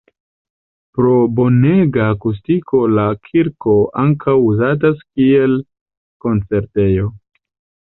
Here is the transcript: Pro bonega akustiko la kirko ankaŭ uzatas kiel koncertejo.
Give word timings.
Pro 0.99 1.11
bonega 1.39 2.07
akustiko 2.13 2.81
la 2.95 3.05
kirko 3.29 3.77
ankaŭ 4.07 4.35
uzatas 4.49 5.07
kiel 5.07 5.57
koncertejo. 6.27 7.15